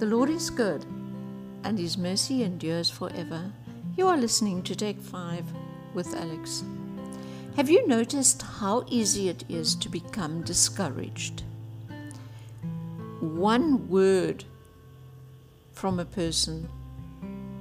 The 0.00 0.06
Lord 0.06 0.30
is 0.30 0.48
good, 0.48 0.86
and 1.62 1.78
his 1.78 1.98
mercy 1.98 2.42
endures 2.42 2.88
forever. 2.88 3.52
You 3.98 4.06
are 4.06 4.16
listening 4.16 4.62
to 4.62 4.74
Take 4.74 4.98
5 4.98 5.44
with 5.92 6.16
Alex. 6.16 6.64
Have 7.56 7.68
you 7.68 7.86
noticed 7.86 8.40
how 8.40 8.86
easy 8.88 9.28
it 9.28 9.44
is 9.50 9.74
to 9.74 9.90
become 9.90 10.40
discouraged? 10.40 11.42
One 13.20 13.90
word 13.90 14.44
from 15.72 16.00
a 16.00 16.06
person 16.06 16.70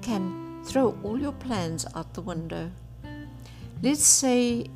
can 0.02 0.64
throw 0.64 0.98
all 1.04 1.20
your 1.20 1.34
plans 1.34 1.86
out 1.94 2.14
the 2.14 2.22
window. 2.22 2.72
Let's 3.84 4.06
say 4.06 4.68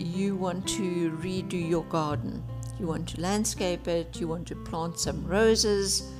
you 0.00 0.34
want 0.34 0.66
to 0.70 1.12
redo 1.22 1.68
your 1.70 1.84
garden, 1.84 2.42
you 2.80 2.88
want 2.88 3.10
to 3.10 3.20
landscape 3.20 3.86
it, 3.86 4.20
you 4.20 4.26
want 4.26 4.48
to 4.48 4.56
plant 4.56 4.98
some 4.98 5.24
roses, 5.24 6.10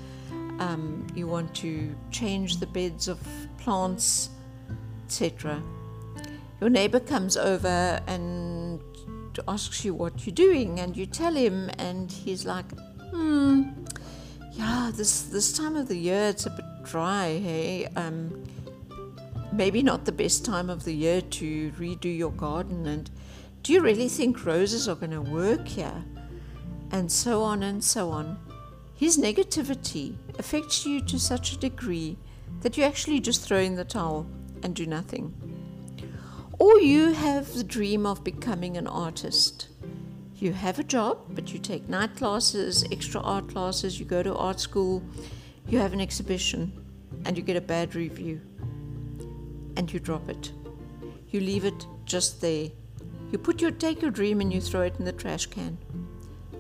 um, 0.59 1.07
you 1.15 1.27
want 1.27 1.55
to 1.57 1.95
change 2.11 2.59
the 2.59 2.67
beds 2.67 3.09
of 3.09 3.19
plants, 3.59 4.31
etc. 5.05 5.63
Your 6.61 6.71
neighbor 6.71 7.01
comes 7.01 7.37
over 7.37 8.01
and 8.07 8.81
asks 9.49 9.85
you 9.85 9.95
what 9.95 10.27
you're 10.27 10.35
doing, 10.35 10.81
and 10.81 10.97
you 10.97 11.07
tell 11.07 11.35
him, 11.35 11.71
and 11.79 12.11
he's 12.11 12.45
like, 12.45 12.67
"Hmm, 13.11 13.71
yeah, 14.53 14.91
this 14.95 15.23
this 15.23 15.53
time 15.53 15.77
of 15.77 15.89
the 15.89 15.97
year 15.97 16.29
it's 16.29 16.47
a 16.47 16.51
bit 16.51 16.65
dry. 16.85 17.39
Hey, 17.39 17.87
um, 17.97 18.45
maybe 19.53 19.83
not 19.83 20.05
the 20.05 20.13
best 20.13 20.45
time 20.45 20.71
of 20.71 20.85
the 20.85 20.95
year 20.95 21.21
to 21.21 21.71
redo 21.73 22.17
your 22.17 22.33
garden, 22.33 22.87
and 22.87 23.11
do 23.63 23.73
you 23.73 23.81
really 23.81 24.09
think 24.09 24.45
roses 24.47 24.89
are 24.89 24.97
going 24.97 25.13
to 25.13 25.23
work 25.23 25.69
here?" 25.69 26.05
And 26.93 27.11
so 27.11 27.43
on 27.43 27.63
and 27.63 27.83
so 27.83 28.11
on. 28.11 28.39
His 28.97 29.19
negativity 29.19 30.17
affects 30.39 30.87
you 30.87 31.03
to 31.03 31.19
such 31.19 31.53
a 31.53 31.59
degree 31.59 32.17
that 32.63 32.79
you 32.79 32.83
actually 32.83 33.21
just 33.21 33.47
throw 33.47 33.59
in 33.59 33.77
the 33.77 33.85
towel 33.85 34.27
and 34.63 34.75
do 34.75 34.87
nothing. 34.87 35.35
Or 36.59 36.81
you 36.81 37.13
have 37.13 37.53
the 37.53 37.63
dream 37.63 38.07
of 38.07 38.25
becoming 38.25 38.79
an 38.79 38.87
artist. 38.87 39.69
You 40.37 40.55
have 40.55 40.79
a 40.79 40.85
job, 40.85 41.19
but 41.31 41.53
you 41.53 41.59
take 41.59 41.91
night 41.91 42.17
classes, 42.17 42.85
extra 42.91 43.21
art 43.21 43.49
classes, 43.49 44.01
you 44.01 44.07
go 44.07 44.23
to 44.23 44.35
art 44.35 44.61
school, 44.61 45.03
you 45.69 45.79
have 45.79 45.93
an 45.93 46.01
exhibition, 46.01 46.73
and 47.27 47.37
you 47.37 47.43
get 47.43 47.57
a 47.57 47.61
bad 47.61 47.95
review. 47.95 48.41
And 49.77 49.93
you 49.93 50.01
drop 50.01 50.31
it. 50.31 50.53
You 51.29 51.41
leave 51.41 51.67
it 51.67 51.87
just 52.07 52.41
there. 52.41 52.71
You 53.31 53.37
put 53.37 53.61
your 53.61 53.73
take 53.73 54.01
your 54.01 54.11
dream 54.11 54.41
and 54.41 54.51
you 54.51 54.63
throw 54.63 54.83
it 54.83 54.97
in 54.99 55.05
the 55.05 55.13
trash 55.13 55.45
can. 55.45 55.77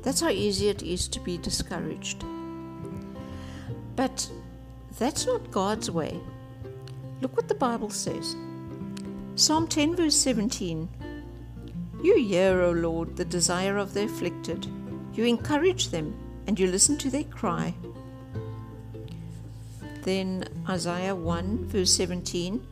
That's 0.06 0.20
how 0.20 0.28
easy 0.28 0.68
it 0.68 0.84
is 0.84 1.08
to 1.08 1.18
be 1.18 1.36
discouraged. 1.36 2.24
But 3.96 4.30
that's 5.00 5.26
not 5.26 5.50
God's 5.50 5.90
way. 5.90 6.20
Look 7.20 7.36
what 7.36 7.48
the 7.48 7.56
Bible 7.56 7.90
says. 7.90 8.36
Psalm 9.34 9.66
10, 9.66 9.96
verse 9.96 10.14
17 10.14 10.88
You 12.04 12.16
hear, 12.18 12.62
O 12.62 12.70
Lord, 12.70 13.16
the 13.16 13.24
desire 13.24 13.78
of 13.78 13.94
the 13.94 14.04
afflicted. 14.04 14.68
You 15.12 15.24
encourage 15.24 15.88
them 15.88 16.16
and 16.46 16.56
you 16.56 16.68
listen 16.68 16.96
to 16.98 17.10
their 17.10 17.24
cry. 17.24 17.74
Then 20.02 20.44
Isaiah 20.68 21.16
1, 21.16 21.66
verse 21.66 21.92
17 21.92 22.64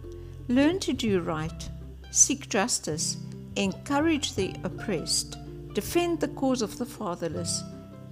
Learn 0.47 0.79
to 0.79 0.93
do 0.93 1.21
right, 1.21 1.69
seek 2.13 2.49
justice, 2.49 3.17
encourage 3.57 4.37
the 4.37 4.55
oppressed, 4.63 5.37
defend 5.75 6.21
the 6.21 6.29
cause 6.29 6.63
of 6.63 6.79
the 6.79 6.87
fatherless, 6.87 7.63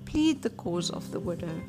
plead 0.05 0.42
the 0.42 0.50
cause 0.50 0.91
of 0.91 1.10
the 1.12 1.20
widow. 1.20 1.62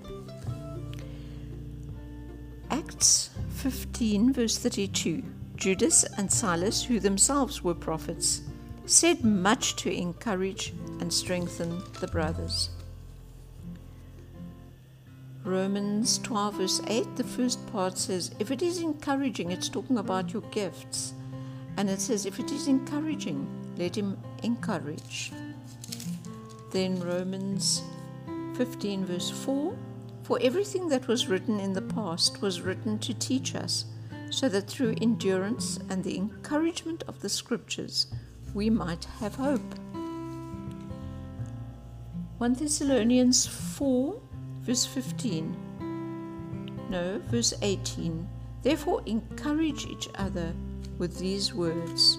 Acts 2.71 3.30
15, 3.55 4.33
verse 4.33 4.58
32 4.58 5.23
Judas 5.55 6.03
and 6.17 6.32
Silas, 6.32 6.83
who 6.83 6.99
themselves 6.99 7.64
were 7.64 7.76
prophets, 7.76 8.42
said 8.86 9.23
much 9.23 9.76
to 9.77 9.92
encourage 9.92 10.73
and 10.99 11.14
strengthen 11.14 11.82
the 12.02 12.08
brothers. 12.08 12.71
Romans 15.45 16.17
12, 16.20 16.53
verse 16.55 16.82
8, 16.87 17.15
the 17.15 17.23
first 17.23 17.65
part 17.67 17.98
says, 17.98 18.32
If 18.39 18.49
it 18.49 18.61
is 18.61 18.82
encouraging, 18.82 19.52
it's 19.52 19.70
talking 19.70 19.98
about 19.98 20.33
your 20.33 20.42
gifts. 20.43 21.14
And 21.77 21.89
it 21.89 22.02
says, 22.02 22.26
If 22.26 22.39
it 22.39 22.52
is 22.52 22.67
encouraging, 22.67 23.48
let 23.77 23.98
him 23.98 24.17
encourage. 24.42 25.32
Then 26.73 27.00
Romans 27.02 27.84
15, 28.56 29.06
verse 29.06 29.30
4, 29.30 29.78
For 30.23 30.39
everything 30.42 30.88
that 30.89 31.08
was 31.08 31.28
written 31.28 31.60
in 31.60 31.72
the 31.72 31.84
past 31.84 32.42
was 32.42 32.61
written 32.61 32.98
to 32.98 33.14
teach 33.14 33.54
us, 33.54 33.86
so 34.32 34.50
that 34.50 34.67
through 34.67 34.95
endurance 35.00 35.78
and 35.92 36.04
the 36.04 36.17
encouragement 36.17 37.04
of 37.08 37.22
the 37.22 37.30
Scriptures 37.30 38.08
we 38.56 38.72
might 38.72 39.06
have 39.20 39.36
hope. 39.36 39.62
1 42.39 42.54
Thessalonians 42.56 43.45
4, 43.45 44.20
verse 44.62 44.88
15. 44.88 45.56
No, 46.89 47.22
verse 47.28 47.54
18. 47.62 48.28
Therefore, 48.64 49.04
encourage 49.06 49.86
each 49.86 50.10
other 50.16 50.52
with 50.98 51.20
these 51.20 51.54
words. 51.54 52.17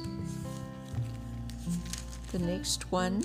The 2.31 2.39
next 2.39 2.93
one 2.93 3.25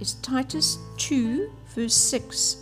is 0.00 0.14
Titus 0.14 0.78
2, 0.98 1.52
verse 1.74 1.94
6. 1.94 2.56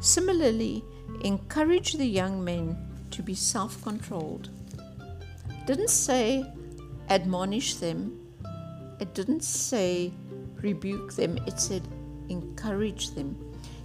Similarly, 0.00 0.84
encourage 1.24 1.94
the 1.94 2.06
young 2.06 2.44
men 2.44 2.76
to 3.10 3.22
be 3.22 3.34
self 3.34 3.82
controlled. 3.82 4.50
Didn't 5.66 5.90
say 5.90 6.44
admonish 7.08 7.74
them, 7.76 8.20
it 9.00 9.14
didn't 9.14 9.44
say 9.44 10.12
rebuke 10.62 11.14
them, 11.14 11.38
it 11.46 11.58
said 11.60 11.82
encourage 12.28 13.10
them. 13.14 13.36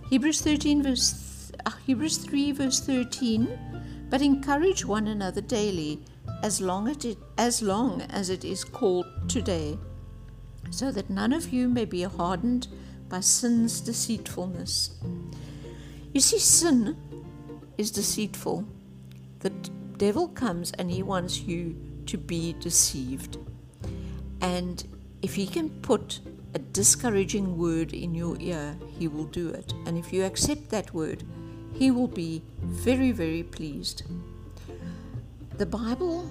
Hebrews 0.09 0.41
13 0.41 0.83
verse 0.83 1.51
uh, 1.65 1.71
Hebrews 1.85 2.17
3 2.17 2.51
verse 2.51 2.79
13 2.81 4.07
but 4.09 4.21
encourage 4.21 4.85
one 4.85 5.07
another 5.07 5.41
daily 5.41 6.01
as 6.43 6.61
long 6.61 6.87
as 6.87 7.05
it 7.05 7.17
as 7.37 7.61
long 7.61 8.01
as 8.03 8.29
it 8.29 8.43
is 8.43 8.63
called 8.63 9.05
today 9.27 9.77
so 10.73 10.91
that 10.91 11.09
none 11.09 11.33
of 11.33 11.53
you 11.53 11.69
may 11.69 11.85
be 11.85 12.01
hardened 12.01 12.67
by 13.07 13.19
sin's 13.19 13.79
deceitfulness. 13.79 14.95
You 16.13 16.19
see, 16.19 16.39
sin 16.39 16.97
is 17.77 17.91
deceitful. 17.91 18.65
The 19.39 19.51
devil 19.97 20.27
comes 20.29 20.71
and 20.71 20.89
he 20.89 21.03
wants 21.03 21.41
you 21.41 21.75
to 22.07 22.17
be 22.17 22.53
deceived. 22.59 23.37
And 24.41 24.83
if 25.21 25.35
he 25.35 25.45
can 25.45 25.69
put 25.81 26.19
a 26.55 26.59
discouraging 26.59 27.57
word 27.57 27.93
in 27.93 28.15
your 28.15 28.35
ear, 28.39 28.75
he 28.99 29.07
will 29.07 29.25
do 29.25 29.49
it. 29.49 29.73
And 29.85 29.97
if 29.97 30.11
you 30.11 30.23
accept 30.23 30.69
that 30.69 30.93
word, 30.93 31.23
he 31.73 31.91
will 31.91 32.07
be 32.07 32.41
very, 32.61 33.11
very 33.11 33.43
pleased. 33.43 34.03
The 35.57 35.65
Bible, 35.65 36.29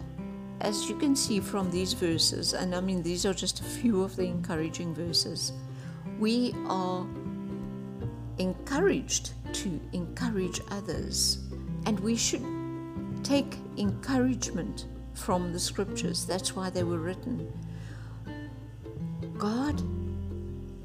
as 0.63 0.89
you 0.89 0.97
can 0.97 1.15
see 1.17 1.41
from 1.41 1.71
these 1.71 1.93
verses, 1.93 2.55
and 2.55 2.75
I 2.75 2.81
mean, 2.81 3.03
these 3.03 3.27
are 3.27 3.35
just 3.35 3.61
a 3.61 3.65
few 3.65 4.03
of 4.03 4.15
the 4.17 4.25
encouraging 4.25 4.95
verses, 4.95 5.53
we 6.19 6.55
are 6.67 7.05
encouraged 8.39 9.33
to 9.55 9.81
encourage 9.93 10.61
others. 10.71 11.39
And 11.85 11.99
we 11.99 12.15
should 12.15 12.45
take 13.25 13.57
encouragement 13.77 14.87
from 15.15 15.53
the 15.53 15.59
scriptures. 15.59 16.25
That's 16.25 16.55
why 16.55 16.71
they 16.71 16.85
were 16.85 16.99
written. 16.99 17.53
God 19.37 19.83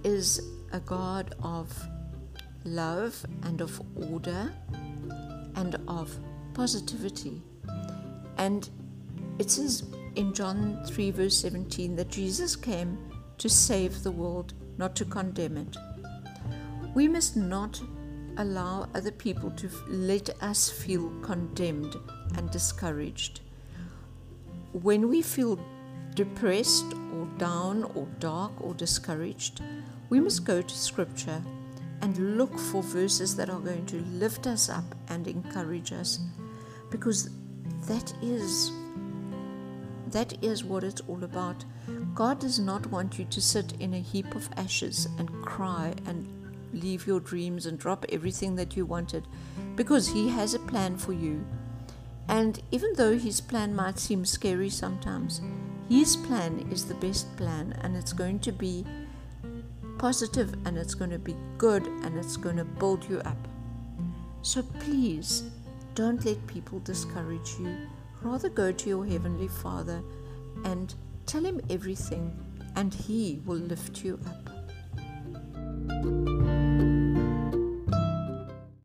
is 0.04 0.42
a 0.74 0.80
God 0.80 1.36
of 1.44 1.72
love 2.64 3.24
and 3.44 3.62
of 3.62 3.80
order 3.96 4.52
and 5.56 5.76
of 5.88 6.18
positivity. 6.56 7.42
And 8.38 8.70
it 9.40 9.52
says 9.52 9.84
in 10.16 10.34
John 10.34 10.84
3, 10.86 11.12
verse 11.12 11.38
17, 11.38 11.96
that 11.96 12.10
Jesus 12.10 12.56
came 12.56 12.98
to 13.38 13.50
save 13.50 14.04
the 14.04 14.12
world, 14.12 14.54
not 14.78 14.96
to 14.96 15.06
condemn 15.06 15.58
it. 15.58 15.78
We 16.96 17.08
must 17.08 17.38
not 17.38 17.80
allow 18.38 18.88
other 18.96 19.12
people 19.12 19.52
to 19.52 19.70
let 19.88 20.30
us 20.42 20.70
feel 20.70 21.10
condemned 21.22 21.96
and 22.36 22.50
discouraged. 22.50 23.42
When 24.74 25.10
we 25.10 25.22
feel 25.22 25.60
depressed 26.16 26.94
or 27.14 27.28
down 27.38 27.84
or 27.96 28.08
dark 28.20 28.52
or 28.60 28.74
discouraged, 28.74 29.62
we 30.10 30.20
must 30.20 30.46
go 30.46 30.62
to 30.62 30.76
Scripture 30.76 31.42
and 32.02 32.38
look 32.38 32.58
for 32.58 32.82
verses 32.82 33.36
that 33.36 33.50
are 33.50 33.60
going 33.60 33.86
to 33.88 33.98
lift 34.14 34.48
us 34.48 34.70
up 34.70 34.96
and 35.10 35.28
encourage 35.28 35.92
us 35.92 36.20
because 36.90 37.30
that 37.88 38.14
is 38.22 38.72
that 40.12 40.44
is 40.44 40.64
what 40.64 40.84
it's 40.84 41.02
all 41.08 41.24
about. 41.24 41.66
God 42.14 42.40
does 42.40 42.60
not 42.60 42.88
want 42.88 43.20
you 43.20 43.26
to 43.26 43.42
sit 43.42 43.74
in 43.80 43.94
a 43.94 44.00
heap 44.00 44.36
of 44.36 44.50
ashes 44.58 45.08
and 45.18 45.30
cry 45.44 45.94
and 46.06 46.28
leave 46.74 47.08
your 47.08 47.20
dreams 47.20 47.66
and 47.66 47.80
drop 47.80 48.06
everything 48.10 48.56
that 48.56 48.76
you 48.76 48.86
wanted 48.86 49.28
because 49.76 50.08
He 50.08 50.30
has 50.30 50.54
a 50.54 50.60
plan 50.60 50.98
for 50.98 51.14
you. 51.14 51.46
And 52.28 52.62
even 52.72 52.94
though 52.96 53.18
His 53.18 53.40
plan 53.42 53.76
might 53.76 54.00
seem 54.00 54.26
scary 54.26 54.70
sometimes, 54.70 55.42
His 55.90 56.16
plan 56.16 56.68
is 56.72 56.86
the 56.86 56.96
best 56.96 57.36
plan 57.38 57.78
and 57.82 57.96
it's 57.96 58.14
going 58.14 58.40
to 58.40 58.52
be 58.52 58.86
positive 59.98 60.54
and 60.66 60.78
it's 60.78 60.94
going 60.94 61.12
to 61.12 61.20
be 61.20 61.36
good 61.58 61.86
and 61.88 62.18
it's 62.18 62.38
going 62.38 62.58
to 62.58 62.66
build 62.66 63.08
you 63.10 63.20
up. 63.20 63.48
So 64.42 64.62
please 64.62 65.44
don't 65.96 66.24
let 66.26 66.46
people 66.48 66.80
discourage 66.80 67.56
you. 67.60 67.76
Rather 68.28 68.50
go 68.50 68.74
to 68.74 68.90
your 68.90 69.06
Heavenly 69.06 69.48
Father 69.48 70.04
and 70.66 70.94
tell 71.26 71.46
Him 71.46 71.62
everything, 71.70 72.38
and 72.76 72.94
He 72.94 73.42
will 73.46 73.56
lift 73.56 74.04
you 74.04 74.20
up. 74.28 74.50